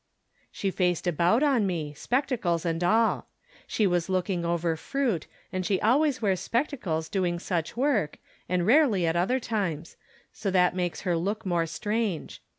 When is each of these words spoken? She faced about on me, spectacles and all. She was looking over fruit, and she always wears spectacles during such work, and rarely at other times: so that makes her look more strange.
She 0.51 0.71
faced 0.71 1.05
about 1.05 1.43
on 1.43 1.67
me, 1.67 1.93
spectacles 1.93 2.65
and 2.65 2.83
all. 2.83 3.27
She 3.67 3.85
was 3.85 4.09
looking 4.09 4.43
over 4.43 4.75
fruit, 4.75 5.27
and 5.53 5.63
she 5.63 5.79
always 5.79 6.23
wears 6.23 6.39
spectacles 6.39 7.07
during 7.07 7.37
such 7.37 7.77
work, 7.77 8.17
and 8.49 8.65
rarely 8.65 9.05
at 9.05 9.15
other 9.15 9.39
times: 9.39 9.97
so 10.33 10.49
that 10.49 10.75
makes 10.75 11.01
her 11.01 11.15
look 11.15 11.45
more 11.45 11.67
strange. 11.67 12.41